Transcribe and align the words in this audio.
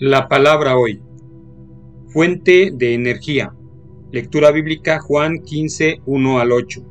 La 0.00 0.28
palabra 0.28 0.76
hoy. 0.76 1.00
Fuente 2.08 2.72
de 2.74 2.94
energía. 2.94 3.54
Lectura 4.10 4.50
bíblica 4.50 4.98
Juan 4.98 5.38
15, 5.38 6.00
1 6.04 6.40
al 6.40 6.50
8. 6.50 6.84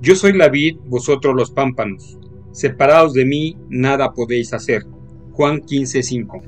Yo 0.00 0.16
soy 0.16 0.32
la 0.32 0.48
vid, 0.48 0.76
vosotros 0.86 1.36
los 1.36 1.52
pámpanos. 1.52 2.18
Separados 2.50 3.12
de 3.12 3.24
mí, 3.24 3.56
nada 3.68 4.12
podéis 4.12 4.52
hacer. 4.52 4.82
Juan 5.34 5.60
15, 5.60 6.02
5. 6.02 6.42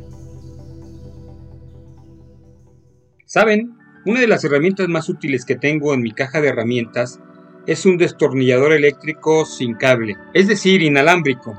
¿Saben? 3.24 3.76
Una 4.04 4.18
de 4.18 4.26
las 4.26 4.42
herramientas 4.42 4.88
más 4.88 5.08
útiles 5.08 5.44
que 5.44 5.54
tengo 5.54 5.94
en 5.94 6.02
mi 6.02 6.10
caja 6.10 6.40
de 6.40 6.48
herramientas 6.48 7.20
es 7.68 7.86
un 7.86 7.98
destornillador 7.98 8.72
eléctrico 8.72 9.44
sin 9.44 9.74
cable, 9.74 10.16
es 10.34 10.48
decir, 10.48 10.82
inalámbrico, 10.82 11.56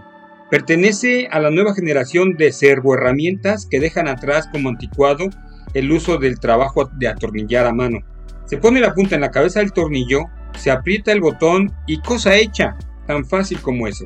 Pertenece 0.50 1.28
a 1.30 1.42
la 1.42 1.52
nueva 1.52 1.76
generación 1.76 2.38
de 2.38 2.54
servoherramientas 2.54 3.66
que 3.66 3.82
dejan 3.82 4.08
atrás 4.08 4.48
como 4.50 4.70
anticuado 4.70 5.26
el 5.74 5.92
uso 5.92 6.18
del 6.18 6.40
trabajo 6.40 6.90
de 6.98 7.10
atornillar 7.10 7.66
a 7.66 7.74
mano. 7.74 8.00
Se 8.46 8.58
pone 8.58 8.80
la 8.80 8.94
punta 8.94 9.16
en 9.16 9.22
la 9.22 9.32
cabeza 9.32 9.60
del 9.60 9.74
tornillo, 9.74 10.22
se 10.58 10.72
aprieta 10.72 11.12
el 11.12 11.20
botón 11.20 11.74
y 11.86 12.00
cosa 12.00 12.38
hecha, 12.38 12.78
tan 13.06 13.26
fácil 13.26 13.60
como 13.60 13.88
eso. 13.88 14.06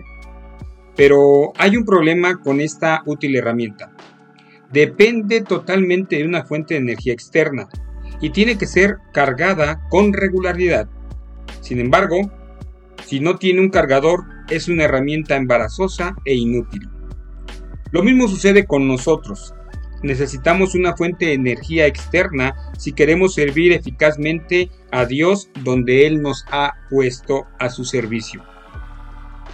Pero 0.95 1.53
hay 1.57 1.77
un 1.77 1.85
problema 1.85 2.41
con 2.41 2.59
esta 2.59 3.03
útil 3.05 3.35
herramienta. 3.35 3.91
Depende 4.71 5.41
totalmente 5.41 6.17
de 6.17 6.25
una 6.25 6.43
fuente 6.43 6.73
de 6.73 6.79
energía 6.79 7.13
externa 7.13 7.69
y 8.19 8.31
tiene 8.31 8.57
que 8.57 8.65
ser 8.65 8.97
cargada 9.13 9.87
con 9.89 10.11
regularidad. 10.11 10.89
Sin 11.61 11.79
embargo, 11.79 12.31
si 13.05 13.19
no 13.19 13.35
tiene 13.35 13.61
un 13.61 13.69
cargador, 13.69 14.23
es 14.51 14.67
una 14.67 14.83
herramienta 14.83 15.35
embarazosa 15.35 16.15
e 16.25 16.35
inútil. 16.35 16.87
Lo 17.91 18.03
mismo 18.03 18.27
sucede 18.27 18.65
con 18.65 18.87
nosotros. 18.87 19.53
Necesitamos 20.03 20.75
una 20.75 20.95
fuente 20.95 21.25
de 21.27 21.33
energía 21.33 21.85
externa 21.87 22.55
si 22.77 22.91
queremos 22.91 23.33
servir 23.33 23.71
eficazmente 23.71 24.69
a 24.91 25.05
Dios 25.05 25.49
donde 25.63 26.07
Él 26.07 26.21
nos 26.21 26.45
ha 26.51 26.73
puesto 26.89 27.45
a 27.59 27.69
su 27.69 27.85
servicio. 27.85 28.43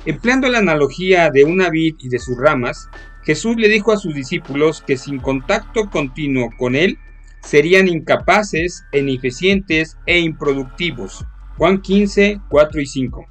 Empleando 0.05 0.47
la 0.47 0.59
analogía 0.59 1.29
de 1.31 1.43
una 1.43 1.69
vid 1.69 1.95
y 1.99 2.09
de 2.09 2.19
sus 2.19 2.37
ramas, 2.37 2.89
Jesús 3.23 3.57
le 3.57 3.67
dijo 3.67 3.91
a 3.91 3.97
sus 3.97 4.15
discípulos 4.15 4.81
que 4.85 4.95
sin 4.97 5.19
contacto 5.19 5.89
continuo 5.89 6.49
con 6.57 6.75
Él 6.75 6.97
serían 7.41 7.87
incapaces, 7.87 8.85
ineficientes 8.93 9.97
e 10.05 10.19
improductivos. 10.19 11.25
Juan 11.57 11.81
15, 11.81 12.39
4 12.49 12.81
y 12.81 12.85
5. 12.85 13.25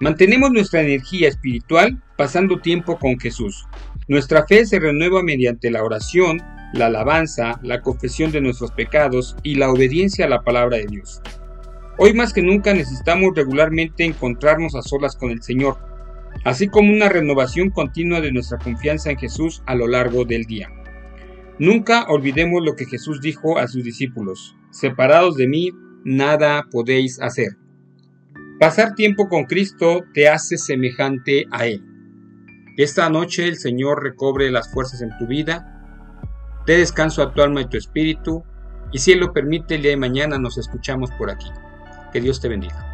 Mantenemos 0.00 0.52
nuestra 0.52 0.80
energía 0.80 1.28
espiritual 1.28 2.00
pasando 2.16 2.60
tiempo 2.60 2.98
con 2.98 3.18
Jesús. 3.18 3.66
Nuestra 4.06 4.46
fe 4.46 4.64
se 4.64 4.78
renueva 4.78 5.24
mediante 5.24 5.72
la 5.72 5.82
oración, 5.82 6.40
la 6.72 6.86
alabanza, 6.86 7.58
la 7.64 7.80
confesión 7.80 8.30
de 8.30 8.40
nuestros 8.40 8.70
pecados 8.70 9.36
y 9.42 9.56
la 9.56 9.70
obediencia 9.70 10.26
a 10.26 10.28
la 10.28 10.42
palabra 10.42 10.76
de 10.76 10.86
Dios. 10.86 11.20
Hoy 11.98 12.12
más 12.12 12.32
que 12.32 12.42
nunca 12.42 12.74
necesitamos 12.74 13.32
regularmente 13.34 14.04
encontrarnos 14.04 14.76
a 14.76 14.82
solas 14.82 15.16
con 15.16 15.32
el 15.32 15.42
Señor, 15.42 15.78
así 16.44 16.68
como 16.68 16.92
una 16.92 17.08
renovación 17.08 17.70
continua 17.70 18.20
de 18.20 18.30
nuestra 18.30 18.58
confianza 18.58 19.10
en 19.10 19.18
Jesús 19.18 19.64
a 19.66 19.74
lo 19.74 19.88
largo 19.88 20.24
del 20.24 20.44
día. 20.44 20.70
Nunca 21.58 22.06
olvidemos 22.08 22.64
lo 22.64 22.76
que 22.76 22.86
Jesús 22.86 23.20
dijo 23.20 23.58
a 23.58 23.66
sus 23.66 23.82
discípulos, 23.82 24.56
separados 24.70 25.34
de 25.34 25.48
mí, 25.48 25.72
nada 26.04 26.66
podéis 26.70 27.20
hacer. 27.20 27.56
Pasar 28.58 28.96
tiempo 28.96 29.28
con 29.28 29.44
Cristo 29.44 30.02
te 30.12 30.28
hace 30.28 30.58
semejante 30.58 31.46
a 31.52 31.66
Él. 31.66 31.80
Esta 32.76 33.08
noche 33.08 33.46
el 33.46 33.56
Señor 33.56 34.02
recobre 34.02 34.50
las 34.50 34.72
fuerzas 34.72 35.00
en 35.00 35.16
tu 35.16 35.28
vida, 35.28 35.80
dé 36.66 36.78
descanso 36.78 37.22
a 37.22 37.32
tu 37.32 37.40
alma 37.40 37.60
y 37.60 37.68
tu 37.68 37.76
espíritu, 37.76 38.42
y 38.90 38.98
si 38.98 39.12
Él 39.12 39.20
lo 39.20 39.32
permite, 39.32 39.76
el 39.76 39.82
día 39.82 39.92
de 39.92 39.96
mañana 39.96 40.38
nos 40.38 40.58
escuchamos 40.58 41.08
por 41.12 41.30
aquí. 41.30 41.46
Que 42.12 42.20
Dios 42.20 42.40
te 42.40 42.48
bendiga. 42.48 42.87